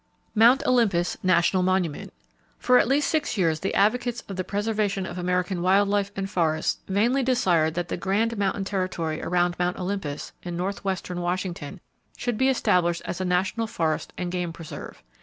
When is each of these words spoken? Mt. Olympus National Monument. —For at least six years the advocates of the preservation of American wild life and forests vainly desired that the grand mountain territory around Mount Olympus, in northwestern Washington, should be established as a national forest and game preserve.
Mt. 0.33 0.65
Olympus 0.65 1.15
National 1.21 1.61
Monument. 1.61 2.11
—For 2.57 2.79
at 2.79 2.87
least 2.87 3.07
six 3.07 3.37
years 3.37 3.59
the 3.59 3.75
advocates 3.75 4.21
of 4.27 4.35
the 4.35 4.43
preservation 4.43 5.05
of 5.05 5.19
American 5.19 5.61
wild 5.61 5.87
life 5.89 6.11
and 6.15 6.27
forests 6.27 6.79
vainly 6.87 7.21
desired 7.21 7.75
that 7.75 7.89
the 7.89 7.97
grand 7.97 8.35
mountain 8.35 8.63
territory 8.63 9.21
around 9.21 9.59
Mount 9.59 9.77
Olympus, 9.77 10.33
in 10.41 10.57
northwestern 10.57 11.21
Washington, 11.21 11.79
should 12.17 12.39
be 12.39 12.49
established 12.49 13.03
as 13.05 13.21
a 13.21 13.25
national 13.25 13.67
forest 13.67 14.11
and 14.17 14.31
game 14.31 14.51
preserve. 14.51 15.03